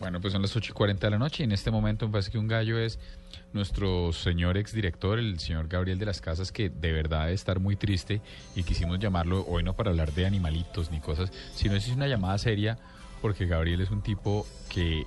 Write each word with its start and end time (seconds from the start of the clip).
Bueno, 0.00 0.20
pues 0.20 0.32
son 0.32 0.42
las 0.42 0.54
8 0.54 0.70
y 0.70 0.74
40 0.74 1.06
de 1.06 1.10
la 1.10 1.18
noche 1.18 1.42
y 1.42 1.44
en 1.44 1.52
este 1.52 1.70
momento 1.70 2.06
me 2.06 2.12
parece 2.12 2.30
que 2.30 2.38
un 2.38 2.46
gallo 2.46 2.78
es 2.78 3.00
nuestro 3.52 4.12
señor 4.12 4.56
exdirector, 4.56 5.18
el 5.18 5.40
señor 5.40 5.66
Gabriel 5.66 5.98
de 5.98 6.06
las 6.06 6.20
Casas, 6.20 6.52
que 6.52 6.70
de 6.70 6.92
verdad 6.92 7.22
debe 7.22 7.34
estar 7.34 7.58
muy 7.58 7.74
triste 7.74 8.20
y 8.54 8.62
quisimos 8.62 9.00
llamarlo 9.00 9.44
hoy 9.48 9.64
no 9.64 9.74
para 9.74 9.90
hablar 9.90 10.12
de 10.12 10.26
animalitos 10.26 10.90
ni 10.92 11.00
cosas, 11.00 11.32
sino 11.54 11.74
es 11.74 11.88
una 11.88 12.06
llamada 12.06 12.38
seria 12.38 12.78
porque 13.20 13.46
Gabriel 13.46 13.80
es 13.80 13.90
un 13.90 14.02
tipo 14.02 14.46
que 14.68 15.04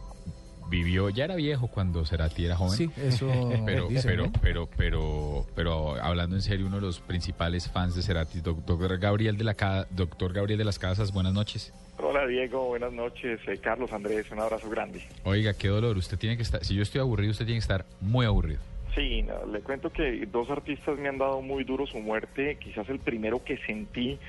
vivió, 0.71 1.09
ya 1.09 1.25
era 1.25 1.35
viejo 1.35 1.67
cuando 1.67 2.05
Cerati 2.05 2.45
era 2.45 2.55
joven. 2.55 2.77
Sí, 2.77 2.89
eso 2.97 3.27
pero, 3.65 3.87
dicen, 3.87 4.11
pero, 4.11 4.25
¿no? 4.25 4.31
pero, 4.41 4.69
pero, 4.77 5.47
pero, 5.53 5.95
hablando 6.01 6.35
en 6.35 6.41
serio, 6.41 6.65
uno 6.65 6.77
de 6.77 6.83
los 6.83 6.99
principales 6.99 7.69
fans 7.69 7.95
de 7.95 8.01
Cerati, 8.01 8.39
doctor 8.41 8.97
Gabriel 8.97 9.37
de 9.37 9.43
la 9.43 9.87
doctor 9.91 10.33
Gabriel 10.33 10.57
de 10.57 10.65
las 10.65 10.79
Casas, 10.79 11.11
buenas 11.11 11.33
noches. 11.33 11.73
Hola 11.97 12.25
Diego, 12.27 12.67
buenas 12.67 12.93
noches. 12.93 13.39
Eh, 13.47 13.57
Carlos 13.61 13.91
Andrés, 13.91 14.29
un 14.31 14.39
abrazo 14.39 14.69
grande. 14.69 15.01
Oiga, 15.23 15.53
qué 15.53 15.67
dolor, 15.67 15.97
usted 15.97 16.17
tiene 16.17 16.35
que 16.37 16.43
estar, 16.43 16.63
si 16.63 16.75
yo 16.75 16.83
estoy 16.83 17.01
aburrido, 17.01 17.31
usted 17.31 17.45
tiene 17.45 17.59
que 17.59 17.63
estar 17.63 17.85
muy 17.99 18.25
aburrido. 18.25 18.59
Sí, 18.95 19.21
no, 19.21 19.45
le 19.45 19.61
cuento 19.61 19.89
que 19.91 20.25
dos 20.25 20.49
artistas 20.49 20.97
me 20.97 21.07
han 21.07 21.17
dado 21.17 21.41
muy 21.41 21.63
duro 21.63 21.87
su 21.87 21.99
muerte. 21.99 22.57
Quizás 22.57 22.89
el 22.89 22.99
primero 22.99 23.43
que 23.43 23.57
sentí 23.59 24.19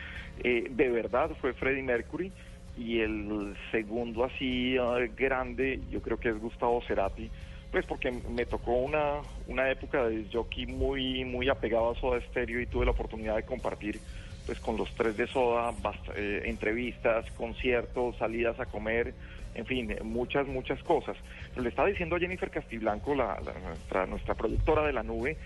eh, 0.45 0.67
de 0.70 0.89
verdad 0.91 1.30
fue 1.41 1.53
Freddie 1.53 1.83
Mercury 1.83 2.30
y 2.77 3.01
el 3.01 3.55
segundo 3.70 4.25
así 4.25 4.77
eh, 4.77 5.11
grande 5.17 5.81
yo 5.91 6.01
creo 6.01 6.19
que 6.19 6.29
es 6.29 6.39
Gustavo 6.39 6.83
Cerati. 6.87 7.31
Pues 7.70 7.87
porque 7.87 8.12
me 8.12 8.45
tocó 8.45 8.73
una, 8.73 9.23
una 9.47 9.70
época 9.70 10.05
de 10.05 10.27
jockey 10.31 10.67
muy, 10.67 11.25
muy 11.25 11.48
apegado 11.48 11.91
a 11.91 11.95
Soda 11.98 12.20
Stereo 12.29 12.61
y 12.61 12.67
tuve 12.67 12.84
la 12.84 12.91
oportunidad 12.91 13.37
de 13.37 13.45
compartir 13.45 13.98
pues 14.46 14.59
con 14.60 14.77
los 14.77 14.91
tres 14.95 15.16
de 15.16 15.27
Soda 15.27 15.73
eh, 16.16 16.42
entrevistas, 16.46 17.24
conciertos, 17.37 18.16
salidas 18.16 18.59
a 18.60 18.66
comer, 18.66 19.14
en 19.55 19.66
fin, 19.66 19.95
muchas, 20.02 20.46
muchas 20.46 20.83
cosas. 20.83 21.16
Pero 21.50 21.62
le 21.62 21.69
estaba 21.69 21.88
diciendo 21.88 22.16
a 22.16 22.19
Jennifer 22.19 22.50
Castiblanco, 22.50 23.14
la, 23.14 23.41
la- 23.41 23.59
nuestra, 23.69 24.06
nuestra 24.06 24.34
productora 24.34 24.83
de 24.86 24.92
la 24.92 25.02
nube, 25.02 25.36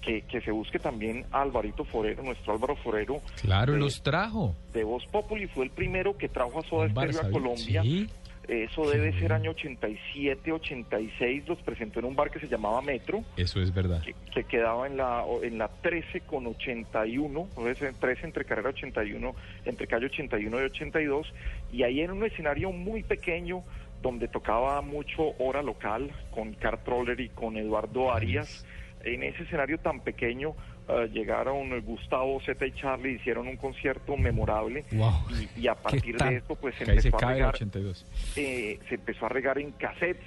que, 0.00 0.22
que 0.22 0.40
se 0.40 0.52
busque 0.52 0.78
también 0.78 1.24
a 1.32 1.42
Alvarito 1.42 1.84
Forero, 1.84 2.22
nuestro 2.22 2.52
Álvaro 2.52 2.76
Forero. 2.76 3.20
Claro, 3.40 3.72
de, 3.72 3.78
los 3.80 4.02
trajo. 4.02 4.54
de 4.72 4.84
Voz 4.84 5.04
Populi, 5.06 5.46
fue 5.48 5.64
el 5.64 5.70
primero 5.70 6.16
que 6.16 6.28
trajo 6.28 6.60
a 6.60 6.62
Soda 6.62 6.84
Un 6.86 6.90
Stereo 6.92 7.20
a 7.22 7.30
Colombia. 7.30 7.82
sí. 7.82 8.08
Eso 8.48 8.88
debe 8.88 9.12
ser 9.18 9.32
año 9.32 9.50
87, 9.50 10.52
86, 10.52 11.48
los 11.48 11.58
presentó 11.62 11.98
en 11.98 12.06
un 12.06 12.14
bar 12.16 12.30
que 12.30 12.38
se 12.38 12.46
llamaba 12.48 12.80
Metro 12.80 13.24
Eso 13.36 13.60
es 13.60 13.74
verdad. 13.74 14.02
que, 14.02 14.14
que 14.32 14.44
quedaba 14.44 14.86
en 14.86 14.96
la 14.96 15.24
en 15.42 15.58
la 15.58 15.68
13 15.68 16.20
con 16.20 16.46
81, 16.46 17.48
o 17.54 17.74
sea, 17.74 17.92
13 17.92 18.26
entre 18.26 18.44
carrera 18.44 18.68
81, 18.70 19.34
entre 19.64 19.86
calle 19.86 20.06
81 20.06 20.60
y 20.60 20.64
82, 20.64 21.34
y 21.72 21.82
ahí 21.82 22.00
en 22.00 22.12
un 22.12 22.24
escenario 22.24 22.70
muy 22.72 23.02
pequeño 23.02 23.62
donde 24.02 24.28
tocaba 24.28 24.80
mucho 24.82 25.34
hora 25.38 25.62
local 25.62 26.10
con 26.30 26.54
Carl 26.54 26.78
Troller 26.84 27.18
y 27.20 27.28
con 27.30 27.56
Eduardo 27.56 28.12
Arias. 28.12 28.64
En 29.04 29.22
ese 29.22 29.44
escenario 29.44 29.78
tan 29.78 30.00
pequeño 30.00 30.54
eh, 30.88 31.08
llegaron 31.12 31.78
Gustavo, 31.82 32.40
Z 32.44 32.64
y 32.66 32.72
Charlie, 32.72 33.14
hicieron 33.14 33.48
un 33.48 33.56
concierto 33.56 34.16
memorable 34.16 34.84
Wow. 34.92 35.12
y, 35.56 35.62
y 35.62 35.68
a 35.68 35.74
partir 35.74 36.16
de 36.16 36.36
esto 36.36 36.54
pues 36.54 36.74
se 36.76 36.84
empezó 36.84 37.16
a 37.24 37.32
regar 37.32 37.54
82. 37.54 38.06
eh, 38.36 38.78
se 38.88 38.94
empezó 38.96 39.26
a 39.26 39.28
regar 39.28 39.58
en 39.58 39.72
cassettes 39.72 40.24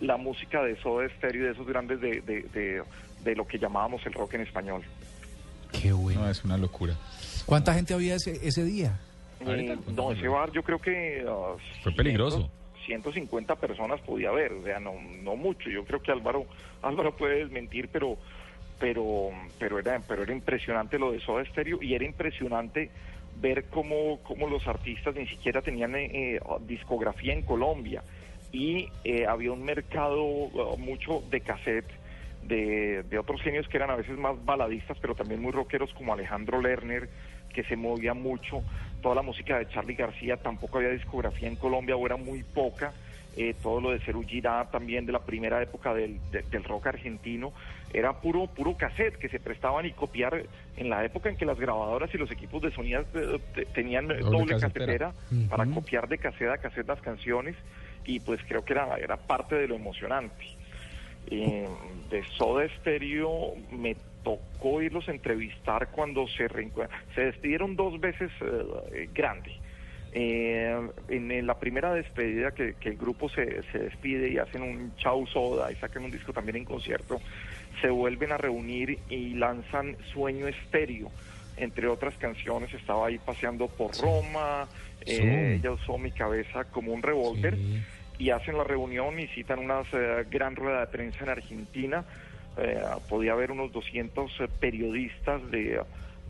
la 0.00 0.16
música 0.16 0.62
de 0.62 0.76
Soda 0.82 1.08
Stereo 1.16 1.42
y 1.42 1.46
de 1.46 1.52
esos 1.52 1.66
grandes 1.66 2.00
de, 2.00 2.20
de, 2.22 2.42
de- 2.52 2.82
de 3.22 3.36
lo 3.36 3.46
que 3.46 3.56
llamábamos 3.58 4.04
el 4.04 4.12
rock 4.14 4.34
en 4.34 4.40
español. 4.40 4.82
Qué 5.80 5.92
bueno. 5.92 6.22
No, 6.22 6.28
es 6.30 6.42
una 6.44 6.58
locura. 6.58 6.94
¿Cuánta 7.46 7.72
gente 7.72 7.94
había 7.94 8.16
ese, 8.16 8.32
ese 8.46 8.64
día? 8.64 8.98
Eh, 9.46 9.76
no, 9.94 10.10
ese 10.12 10.26
bar 10.28 10.50
yo 10.52 10.62
creo 10.64 10.80
que... 10.80 11.24
ah, 11.28 11.54
Fue 11.82 11.92
peligroso. 11.92 12.50
150 12.86 13.54
personas 13.56 14.00
podía 14.00 14.30
haber, 14.30 14.52
o 14.52 14.62
sea, 14.64 14.80
no, 14.80 14.92
no 15.22 15.36
mucho. 15.36 15.70
Yo 15.70 15.84
creo 15.84 16.02
que 16.02 16.10
Álvaro, 16.10 16.46
Álvaro 16.82 17.16
puede 17.16 17.36
desmentir, 17.44 17.88
pero 17.92 18.16
pero 18.78 19.30
pero 19.58 19.78
era 19.78 20.00
pero 20.06 20.22
era 20.22 20.32
impresionante 20.32 20.98
lo 20.98 21.12
de 21.12 21.20
Soda 21.20 21.44
Stereo 21.44 21.82
y 21.82 21.94
era 21.94 22.04
impresionante 22.04 22.90
ver 23.36 23.64
cómo, 23.66 24.20
cómo 24.22 24.48
los 24.48 24.66
artistas 24.66 25.14
ni 25.14 25.26
siquiera 25.26 25.62
tenían 25.62 25.94
eh, 25.94 26.36
eh, 26.36 26.40
discografía 26.66 27.32
en 27.32 27.42
Colombia. 27.42 28.02
Y 28.52 28.90
eh, 29.04 29.26
había 29.26 29.52
un 29.52 29.62
mercado 29.62 30.22
uh, 30.22 30.76
mucho 30.76 31.22
de 31.30 31.40
cassette 31.40 31.90
de, 32.42 33.02
de 33.04 33.18
otros 33.18 33.40
genios 33.40 33.66
que 33.68 33.78
eran 33.78 33.90
a 33.90 33.96
veces 33.96 34.18
más 34.18 34.44
baladistas 34.44 34.98
pero 35.00 35.14
también 35.14 35.40
muy 35.40 35.52
rockeros 35.52 35.92
como 35.94 36.12
Alejandro 36.12 36.60
Lerner 36.60 37.08
que 37.54 37.64
se 37.64 37.76
movía 37.76 38.14
mucho. 38.14 38.62
Toda 39.00 39.14
la 39.14 39.22
música 39.22 39.58
de 39.58 39.68
Charlie 39.68 39.94
García 39.94 40.36
tampoco 40.36 40.78
había 40.78 40.90
discografía 40.90 41.48
en 41.48 41.56
Colombia 41.56 41.96
o 41.96 42.04
era 42.04 42.16
muy 42.16 42.42
poca 42.42 42.92
eh, 43.36 43.54
todo 43.62 43.80
lo 43.80 43.90
de 43.92 44.00
Girá 44.26 44.68
también 44.70 45.06
de 45.06 45.12
la 45.12 45.20
primera 45.24 45.62
época 45.62 45.94
del, 45.94 46.20
de- 46.30 46.42
del 46.42 46.64
rock 46.64 46.88
argentino 46.88 47.52
era 47.92 48.12
puro 48.20 48.46
puro 48.46 48.76
cassette 48.76 49.16
que 49.16 49.28
se 49.28 49.40
prestaban 49.40 49.86
y 49.86 49.92
copiar 49.92 50.42
en 50.76 50.90
la 50.90 51.04
época 51.04 51.28
en 51.30 51.36
que 51.36 51.44
las 51.46 51.58
grabadoras 51.58 52.14
y 52.14 52.18
los 52.18 52.30
equipos 52.30 52.60
de 52.62 52.70
sonido 52.72 53.04
eh, 53.14 53.38
te- 53.54 53.64
tenían 53.66 54.10
eh, 54.10 54.18
Doble 54.18 54.38
doble, 54.38 54.60
casetera. 54.60 55.12
para 55.48 55.64
copiar 55.66 56.08
de 56.08 56.18
cassette 56.18 56.48
a 56.50 56.58
cassette 56.58 56.88
las 56.88 57.00
canciones 57.00 57.56
y 58.04 58.20
pues 58.20 58.40
creo 58.46 58.64
que 58.64 58.72
era, 58.74 58.96
era 58.98 59.16
parte 59.16 59.54
de 59.54 59.68
lo 59.68 59.76
emocionante. 59.76 60.44
Eh, 61.30 61.68
de 62.10 62.24
Soda 62.36 62.66
Stereo 62.80 63.54
me 63.70 63.96
tocó 64.24 64.82
irlos 64.82 65.08
a 65.08 65.12
entrevistar 65.12 65.88
cuando 65.90 66.26
se 66.28 66.48
se 67.14 67.20
despidieron 67.22 67.76
dos 67.76 67.98
veces 68.00 68.30
eh, 68.40 69.08
grande. 69.14 69.52
Eh, 70.14 70.78
en, 71.08 71.30
en 71.30 71.46
la 71.46 71.58
primera 71.58 71.94
despedida 71.94 72.50
que, 72.52 72.74
que 72.74 72.90
el 72.90 72.96
grupo 72.98 73.28
se, 73.30 73.62
se 73.72 73.78
despide 73.78 74.28
y 74.30 74.38
hacen 74.38 74.62
un 74.62 74.94
chau 74.96 75.26
soda 75.26 75.72
y 75.72 75.76
sacan 75.76 76.04
un 76.04 76.10
disco 76.10 76.32
también 76.34 76.56
en 76.56 76.64
concierto, 76.66 77.18
se 77.80 77.88
vuelven 77.88 78.30
a 78.32 78.36
reunir 78.36 78.98
y 79.08 79.34
lanzan 79.34 79.96
Sueño 80.12 80.46
Estéreo. 80.48 81.10
Entre 81.56 81.86
otras 81.86 82.14
canciones, 82.18 82.72
estaba 82.74 83.06
ahí 83.06 83.18
paseando 83.18 83.68
por 83.68 83.90
Roma, 84.00 84.68
eh, 85.00 85.16
Sí. 85.16 85.22
ella 85.60 85.72
usó 85.72 85.96
mi 85.98 86.10
cabeza 86.10 86.64
como 86.64 86.92
un 86.92 87.02
revólver 87.02 87.56
Sí. 87.56 87.82
y 88.18 88.30
hacen 88.30 88.56
la 88.58 88.64
reunión 88.64 89.18
y 89.18 89.26
citan 89.28 89.58
una 89.60 89.80
eh, 89.92 90.24
gran 90.30 90.56
rueda 90.56 90.80
de 90.80 90.86
prensa 90.88 91.24
en 91.24 91.30
Argentina. 91.30 92.04
Eh, 92.58 92.80
podía 93.08 93.32
haber 93.32 93.50
unos 93.50 93.72
200 93.72 94.30
eh, 94.40 94.48
periodistas 94.60 95.50
de, 95.50 95.80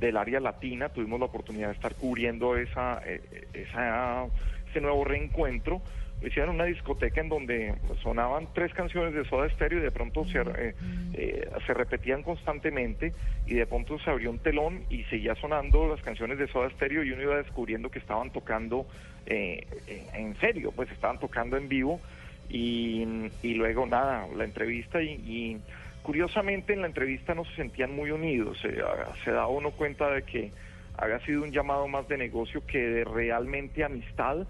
del 0.07 0.17
área 0.17 0.41
latina. 0.41 0.89
Tuvimos 0.91 1.19
la 1.21 1.27
oportunidad 1.27 1.69
de 1.69 1.75
estar 1.75 1.95
cubriendo 1.95 2.57
esa, 2.57 3.01
eh, 3.07 3.21
esa, 3.55 4.27
ese 4.69 4.81
nuevo 4.81 5.05
reencuentro. 5.05 5.81
Hicieron 6.21 6.55
una 6.55 6.65
discoteca 6.65 7.21
en 7.21 7.29
donde 7.29 7.75
sonaban 8.01 8.47
tres 8.55 8.73
canciones 8.75 9.13
de 9.13 9.25
Soda 9.25 9.49
Stereo 9.51 9.81
y 9.81 9.83
de 9.83 9.91
pronto 9.91 10.25
se, 10.27 10.39
eh, 10.39 10.75
eh, 11.15 11.51
se 11.67 11.75
repetían 11.75 12.23
constantemente 12.23 13.13
y 13.47 13.55
de 13.55 13.67
pronto 13.67 13.99
se 13.99 14.09
abrió 14.09 14.31
un 14.31 14.39
telón 14.39 14.85
y 14.89 15.03
seguía 15.05 15.35
sonando 15.35 15.89
las 15.89 16.01
canciones 16.03 16.39
de 16.39 16.47
Soda 16.47 16.71
Stereo 16.71 17.03
y 17.03 17.11
uno 17.11 17.23
iba 17.23 17.37
descubriendo 17.39 17.91
que 17.91 17.99
estaban 17.99 18.31
tocando 18.31 18.87
eh, 19.27 19.67
eh, 19.87 20.07
en 20.15 20.37
serio, 20.37 20.73
pues 20.73 20.91
estaban 20.91 21.19
tocando 21.19 21.57
en 21.57 21.69
vivo 21.69 22.01
y, 22.49 23.05
y 23.43 23.55
luego 23.55 23.87
nada, 23.87 24.27
la 24.37 24.45
entrevista 24.45 25.03
y, 25.03 25.11
y 25.11 25.61
curiosamente 26.03 26.73
en 26.73 26.83
la 26.83 26.87
entrevista 26.87 27.35
no 27.35 27.45
se 27.45 27.55
sentían 27.55 27.95
muy 27.95 28.11
unidos, 28.11 28.59
se, 28.61 28.77
se 29.25 29.31
daba 29.31 29.49
uno 29.49 29.71
cuenta 29.71 30.11
de 30.11 30.23
que 30.23 30.53
había 30.97 31.19
sido 31.21 31.43
un 31.43 31.53
llamado 31.53 31.89
más 31.89 32.07
de 32.09 32.19
negocio 32.19 32.67
que 32.67 32.79
de 32.79 33.05
realmente 33.05 33.85
amistad 33.85 34.47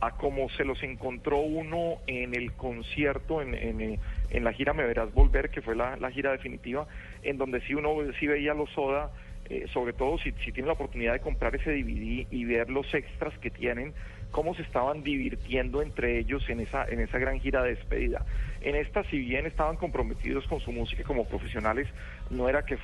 a 0.00 0.10
como 0.12 0.48
se 0.50 0.64
los 0.64 0.82
encontró 0.82 1.38
uno 1.38 1.98
en 2.06 2.34
el 2.34 2.52
concierto, 2.52 3.40
eh, 3.40 3.98
en 4.30 4.44
la 4.44 4.52
gira 4.52 4.74
Me 4.74 4.84
Verás 4.84 5.12
Volver, 5.12 5.50
que 5.50 5.62
fue 5.62 5.74
la, 5.74 6.10
gira 6.10 6.32
definitiva, 6.32 6.86
en 7.22 7.38
donde 7.38 7.60
sí 7.62 7.74
uno 7.74 7.96
sí 8.18 8.26
veía 8.26 8.52
los 8.52 8.70
Soda, 8.70 9.10
eh, 9.48 9.66
sobre 9.72 9.92
todo 9.92 10.18
si, 10.18 10.32
si 10.44 10.52
tiene 10.52 10.66
la 10.66 10.74
oportunidad 10.74 11.14
de 11.14 11.20
comprar 11.20 11.54
ese 11.54 11.70
DVD 11.70 12.26
y 12.30 12.44
ver 12.44 12.68
los 12.68 12.92
extras 12.92 13.36
que 13.38 13.50
tienen, 13.50 13.94
cómo 14.30 14.54
se 14.54 14.62
estaban 14.62 15.02
divirtiendo 15.02 15.82
entre 15.82 16.18
ellos 16.18 16.42
en 16.48 16.60
esa, 16.60 16.84
en 16.84 17.00
esa 17.00 17.18
gran 17.18 17.40
gira 17.40 17.62
de 17.62 17.74
despedida. 17.74 18.24
En 18.60 18.74
esta, 18.74 19.02
si 19.04 19.18
bien 19.18 19.46
estaban 19.46 19.76
comprometidos 19.76 20.46
con 20.46 20.60
su 20.60 20.72
música 20.72 21.04
como 21.04 21.26
profesionales, 21.26 21.88
no 22.30 22.48
era, 22.48 22.64
que, 22.64 22.78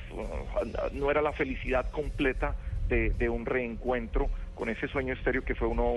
no 0.93 1.11
era 1.11 1.21
la 1.21 1.33
felicidad 1.33 1.89
completa 1.91 2.55
de, 2.87 3.11
de 3.11 3.29
un 3.29 3.45
reencuentro 3.45 4.29
con 4.55 4.69
ese 4.69 4.87
sueño 4.87 5.13
estéreo 5.13 5.43
que 5.43 5.55
fue 5.55 5.67
uno, 5.67 5.93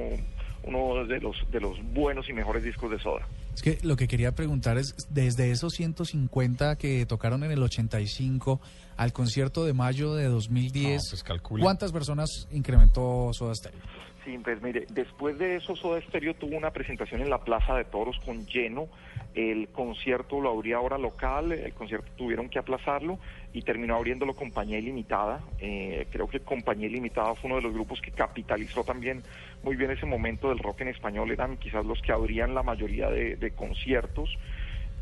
uno 0.65 1.05
de, 1.07 1.21
los, 1.21 1.37
de 1.51 1.61
los 1.61 1.79
buenos 1.93 2.29
y 2.29 2.33
mejores 2.33 2.63
discos 2.65 2.91
de 2.91 2.99
Soda. 2.99 3.27
Es 3.55 3.63
que 3.63 3.79
lo 3.83 3.97
que 3.97 4.09
quería 4.09 4.33
preguntar 4.33 4.77
es, 4.77 4.95
desde 5.11 5.51
esos 5.51 5.73
150 5.75 6.77
que 6.77 7.07
tocaron 7.07 7.45
en 7.45 7.53
el 7.53 7.63
85 7.63 8.61
al 8.97 9.13
concierto 9.13 9.65
de 9.65 9.73
mayo 9.73 10.15
de 10.15 10.25
2010, 10.25 11.01
No, 11.29 11.37
pues. 11.49 11.63
¿cuántas 11.63 11.93
personas 11.93 12.49
incrementó 12.51 13.31
Soda 13.33 13.55
Stereo? 13.55 13.81
Sí, 14.27 14.37
pues 14.43 14.61
mire, 14.61 14.87
después 14.91 15.39
de 15.39 15.55
eso 15.55 15.77
Soda 15.77 16.01
Stereo 16.01 16.35
tuvo 16.35 16.57
una 16.57 16.73
presentación 16.73 17.21
en 17.21 17.31
la 17.31 17.45
Plaza 17.45 17.77
de 17.77 17.85
Toros 17.85 18.19
con 18.25 18.45
lleno. 18.45 18.89
El 19.37 19.69
concierto 19.69 20.41
lo 20.41 20.51
abría 20.51 20.79
ahora 20.79 20.99
local, 20.99 21.53
el 21.53 21.73
concierto 21.75 22.11
tuvieron 22.17 22.49
que 22.49 22.59
aplazarlo 22.59 23.21
y 23.53 23.63
terminó 23.63 23.95
abriéndolo 23.95 24.35
Compañía 24.35 24.79
Ilimitada. 24.79 25.43
Eh, 25.61 26.09
creo 26.11 26.27
que 26.27 26.41
Compañía 26.41 26.89
Ilimitada 26.89 27.37
fue 27.37 27.51
uno 27.51 27.57
de 27.57 27.63
los 27.63 27.73
grupos 27.73 28.01
que 28.01 28.11
capitalizó 28.11 28.83
también 28.83 29.23
muy 29.63 29.77
bien 29.77 29.93
ese 29.93 30.07
momento 30.07 30.49
del 30.49 30.59
rock 30.59 30.81
en 30.81 30.89
español. 30.89 31.31
Eran 31.31 31.57
quizás 31.59 31.87
los 31.87 32.03
que 32.03 32.11
abrían 32.11 32.53
la 32.53 32.65
mayoría 32.65 33.09
de, 33.09 33.53
conciertos. 33.53 34.37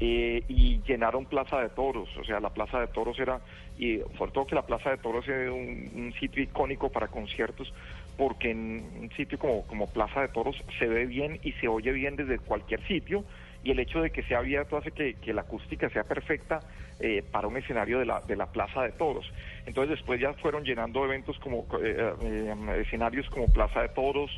Eh, 0.01 0.43
y 0.49 0.83
llenaron 0.83 1.25
Plaza 1.25 1.61
de 1.61 1.69
Toros, 1.69 2.09
o 2.19 2.25
sea, 2.25 2.41
la 2.41 2.51
Plaza 2.51 2.81
de 2.81 2.89
Toros 2.89 3.17
era, 3.21 3.41
y 3.79 4.01
sobre 4.19 4.33
todo 4.33 4.45
que 4.45 4.57
la 4.57 4.67
Plaza 4.67 4.91
de 4.91 4.99
Toros 4.99 5.27
es 5.29 5.49
un 5.49 6.13
sitio 6.19 6.43
icónico 6.43 6.91
para 6.91 7.07
conciertos, 7.07 7.73
porque 8.17 8.51
en 8.51 8.85
un 9.01 9.11
sitio 9.17 9.39
como, 9.39 9.67
como 9.67 9.89
Plaza 9.89 10.21
de 10.21 10.29
Toros 10.29 10.57
se 10.79 10.87
ve 10.87 11.07
bien 11.07 11.41
y 11.43 11.53
se 11.53 11.69
oye 11.69 11.93
bien 11.93 12.17
desde 12.17 12.39
cualquier 12.39 12.87
sitio 12.87 13.25
y 13.65 13.71
el 13.71 13.79
hecho 13.79 14.03
de 14.03 14.11
que 14.11 14.23
sea 14.23 14.39
abierto 14.39 14.77
hace 14.77 14.93
que, 14.93 15.33
la 15.33 15.41
acústica 15.41 15.89
sea 15.89 16.05
perfecta 16.05 16.61
eh, 17.01 17.25
para 17.33 17.49
un 17.49 17.57
escenario 17.57 17.99
de 17.99 18.05
la, 18.05 18.21
de 18.21 18.37
la 18.37 18.47
Plaza 18.47 18.83
de 18.83 18.93
Toros. 18.93 19.27
Entonces 19.67 19.97
después 19.97 20.21
ya 20.21 20.35
fueron 20.35 20.65
llenando 20.65 21.05
eventos 21.05 21.39
como 21.39 21.67
eh, 21.83 22.13
eh, 22.23 22.83
escenarios 22.87 23.29
como 23.31 23.49
Plaza 23.49 23.81
de 23.81 23.89
Toros, 23.89 24.31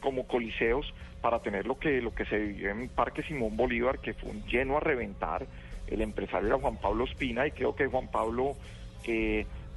como 0.00 0.26
coliseos, 0.28 0.94
para 1.20 1.40
tener 1.40 1.66
lo 1.66 1.76
que, 1.76 2.00
lo 2.00 2.14
que 2.14 2.24
se 2.26 2.38
vivió 2.38 2.70
en 2.70 2.88
Parque 2.88 3.24
Simón 3.24 3.56
Bolívar, 3.56 3.98
que 3.98 4.14
fue 4.14 4.30
lleno 4.48 4.76
a 4.76 4.80
reventar. 4.80 5.44
El 5.88 6.00
empresario 6.00 6.46
era 6.46 6.58
Juan 6.58 6.76
Pablo 6.76 7.04
Espina 7.04 7.46
y 7.46 7.50
creo 7.50 7.74
que 7.74 7.86
Juan 7.86 8.08
Pablo 8.08 8.54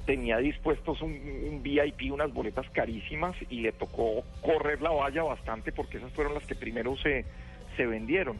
tenía 0.06 0.38
dispuestos 0.38 1.00
un, 1.02 1.60
VIP, 1.62 2.12
unas 2.12 2.32
boletas 2.32 2.68
carísimas 2.70 3.36
y 3.50 3.60
le 3.60 3.72
tocó 3.72 4.24
correr 4.40 4.82
la 4.82 4.90
valla 4.90 5.22
bastante 5.22 5.72
porque 5.72 5.98
esas 5.98 6.12
fueron 6.12 6.34
las 6.34 6.44
que 6.44 6.54
primero 6.54 6.96
se, 6.96 7.24
se 7.76 7.86
vendieron. 7.86 8.38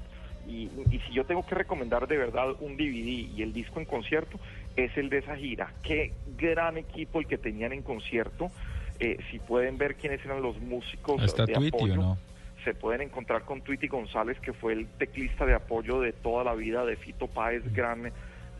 Y, 0.48 0.68
si 1.06 1.12
yo 1.12 1.24
tengo 1.24 1.46
que 1.46 1.54
recomendar 1.54 2.08
de 2.08 2.16
verdad 2.16 2.48
un 2.60 2.76
DVD 2.76 3.30
y 3.36 3.42
el 3.42 3.52
disco 3.52 3.78
en 3.78 3.86
concierto, 3.86 4.38
es 4.74 4.96
el 4.96 5.08
de 5.08 5.18
esa 5.18 5.36
gira. 5.36 5.72
Qué 5.82 6.12
gran 6.36 6.78
equipo 6.78 7.20
el 7.20 7.26
que 7.26 7.38
tenían 7.38 7.72
en 7.72 7.82
concierto. 7.82 8.50
Eh, 8.98 9.18
si 9.30 9.38
pueden 9.38 9.78
ver 9.78 9.94
quiénes 9.94 10.24
eran 10.24 10.42
los 10.42 10.60
músicos 10.60 11.22
¿Está 11.22 11.46
de 11.46 11.54
apoyo, 11.54 11.96
no? 11.96 12.18
se 12.64 12.74
pueden 12.74 13.02
encontrar 13.02 13.42
con 13.42 13.62
Tweety 13.62 13.88
González, 13.88 14.38
que 14.40 14.52
fue 14.52 14.72
el 14.72 14.86
teclista 14.86 15.44
de 15.46 15.54
apoyo 15.54 16.00
de 16.00 16.12
toda 16.12 16.44
la 16.44 16.54
vida 16.54 16.84
de 16.84 16.96
Fito 16.96 17.26
Páez, 17.26 17.62
gran 17.72 18.12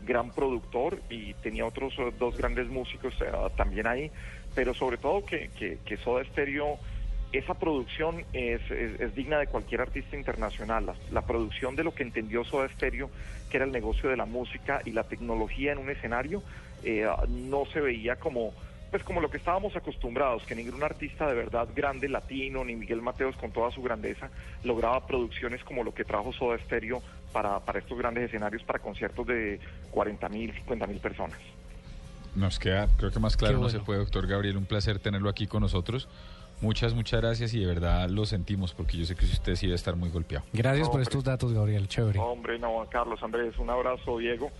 gran 0.05 0.31
productor 0.31 1.01
y 1.09 1.33
tenía 1.35 1.65
otros 1.65 1.93
eh, 1.97 2.11
dos 2.17 2.37
grandes 2.37 2.67
músicos 2.67 3.13
eh, 3.21 3.31
también 3.55 3.87
ahí, 3.87 4.11
pero 4.55 4.73
sobre 4.73 4.97
todo 4.97 5.25
que, 5.25 5.49
que, 5.83 5.97
Soda 5.97 6.23
Stereo, 6.25 6.77
esa 7.31 7.55
producción 7.55 8.23
es, 8.33 8.61
es, 8.69 9.15
digna 9.15 9.39
de 9.39 9.47
cualquier 9.47 9.81
artista 9.81 10.15
internacional. 10.15 10.93
La, 11.11 11.21
producción 11.23 11.75
de 11.75 11.83
lo 11.83 11.93
que 11.93 12.03
entendió 12.03 12.43
Soda 12.43 12.69
Stereo, 12.69 13.09
que 13.49 13.57
era 13.57 13.65
el 13.65 13.71
negocio 13.71 14.09
de 14.09 14.17
la 14.17 14.25
música 14.25 14.81
y 14.85 14.91
la 14.91 15.03
tecnología 15.03 15.71
en 15.71 15.79
un 15.79 15.89
escenario, 15.89 16.43
eh, 16.83 17.07
no 17.29 17.65
se 17.65 17.81
veía 17.81 18.17
como 18.17 18.53
pues 18.93 19.03
como 19.03 19.21
lo 19.21 19.31
que 19.31 19.37
estábamos 19.37 19.75
acostumbrados, 19.75 20.43
que 20.43 20.53
ningún 20.53 20.83
artista 20.83 21.25
de 21.25 21.33
verdad 21.33 21.67
grande 21.75 22.07
latino, 22.07 22.63
ni 22.63 22.75
Miguel 22.75 23.01
Mateos 23.01 23.35
con 23.37 23.49
toda 23.49 23.71
su 23.71 23.81
grandeza, 23.81 24.29
lograba 24.63 25.07
producciones 25.07 25.63
como 25.63 25.83
lo 25.83 25.95
que 25.95 26.03
trajo 26.03 26.31
Soda 26.31 26.59
Stereo 26.59 27.01
para, 27.31 27.59
para 27.61 27.79
estos 27.79 27.97
grandes 27.97 28.25
escenarios, 28.25 28.61
para 28.61 28.77
conciertos 28.77 29.25
de 29.25 29.59
40 29.89 30.29
mil, 30.29 30.53
50 30.53 30.85
mil 30.85 30.99
personas. 30.99 31.39
Nos 32.35 32.59
queda, 32.59 32.87
creo 32.97 33.09
que 33.09 33.19
más 33.19 33.35
claro 33.35 33.57
no 33.57 33.69
se 33.69 33.79
puede, 33.79 33.97
doctor 33.97 34.27
Gabriel, 34.27 34.57
un 34.57 34.67
placer 34.67 34.99
tenerlo 34.99 35.27
aquí 35.27 35.47
con 35.47 35.61
nosotros. 35.61 36.07
Muchas, 36.61 36.93
muchas 36.93 37.19
gracias 37.19 37.51
y 37.55 37.61
de 37.61 37.65
verdad 37.65 38.11
lo 38.11 38.27
sentimos 38.27 38.75
porque 38.75 38.97
yo 38.97 39.05
sé 39.05 39.15
que 39.15 39.25
usted 39.25 39.55
sí 39.55 39.65
debe 39.65 39.75
estar 39.75 39.95
muy 39.95 40.11
golpeado. 40.11 40.45
Gracias 40.53 40.87
por 40.87 41.01
estos 41.01 41.23
datos, 41.23 41.51
Gabriel. 41.51 41.87
Chévere. 41.87 42.19
Hombre, 42.19 42.59
no, 42.59 42.85
Carlos, 42.91 43.23
Andrés, 43.23 43.57
un 43.57 43.71
abrazo, 43.71 44.19
Diego 44.19 44.51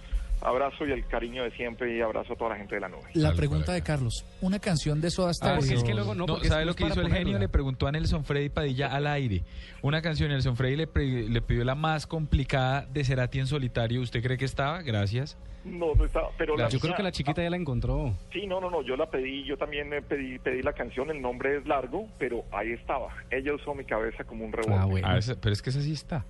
abrazo 0.43 0.85
y 0.85 0.91
el 0.91 1.05
cariño 1.07 1.43
de 1.43 1.51
siempre 1.51 1.95
y 1.95 2.01
abrazo 2.01 2.33
a 2.33 2.35
toda 2.35 2.51
la 2.51 2.57
gente 2.57 2.75
de 2.75 2.81
la 2.81 2.89
nube. 2.89 3.03
La 3.13 3.33
pregunta 3.33 3.73
de 3.73 3.81
Carlos, 3.81 4.25
una 4.41 4.59
canción 4.59 5.01
de 5.01 5.09
Soda 5.09 5.33
Stereo. 5.33 5.55
Ah, 5.61 5.73
es 5.73 5.83
que 5.83 5.93
luego 5.93 6.15
no, 6.15 6.25
¿Sabe 6.43 6.65
lo 6.65 6.75
que 6.75 6.85
hizo 6.85 7.01
el 7.01 7.11
genio? 7.11 7.39
Le 7.39 7.49
preguntó 7.49 7.87
a 7.87 7.91
Nelson 7.91 8.23
Freddy 8.25 8.49
Padilla 8.49 8.87
al 8.87 9.07
aire. 9.07 9.43
Una 9.81 10.01
canción, 10.01 10.29
Nelson 10.29 10.55
Freddy 10.55 10.75
le, 10.75 11.29
le 11.29 11.41
pidió 11.41 11.63
la 11.63 11.75
más 11.75 12.07
complicada 12.07 12.85
de 12.85 13.03
Cerati 13.03 13.39
en 13.39 13.47
solitario. 13.47 14.01
¿Usted 14.01 14.21
cree 14.21 14.37
que 14.37 14.45
estaba? 14.45 14.81
Gracias. 14.81 15.37
No, 15.63 15.95
no 15.95 16.03
estaba, 16.03 16.29
pero 16.37 16.57
yo 16.69 16.79
creo 16.79 16.93
que 16.93 17.03
la 17.03 17.11
chiquita 17.11 17.41
ya 17.41 17.49
la 17.49 17.55
encontró. 17.55 18.13
Sí, 18.33 18.45
no, 18.47 18.59
no, 18.59 18.69
no, 18.69 18.81
yo 18.81 18.97
la 18.97 19.09
pedí, 19.09 19.45
yo 19.45 19.57
también 19.57 19.89
pedí, 20.09 20.37
pedí 20.39 20.61
la 20.61 20.73
canción, 20.73 21.09
el 21.09 21.21
nombre 21.21 21.57
es 21.57 21.65
largo, 21.65 22.05
pero 22.19 22.43
ahí 22.51 22.73
estaba. 22.73 23.15
Ella 23.31 23.53
usó 23.53 23.73
mi 23.73 23.85
cabeza 23.85 24.25
como 24.25 24.43
un 24.43 24.51
rebote. 24.51 24.73
Ah, 24.73 24.85
bueno. 24.85 25.07
Ah, 25.07 25.19
pero 25.39 25.53
es 25.53 25.61
que 25.61 25.69
esa 25.69 25.81
sí 25.81 25.93
está. 25.93 26.25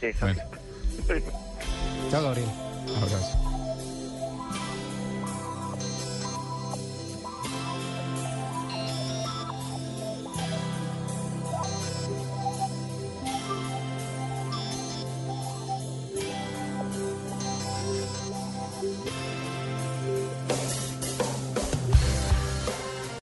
Esa 0.00 0.34
Chao, 2.10 2.22
Gabriel. 2.22 2.48
Abrazo. 2.96 3.47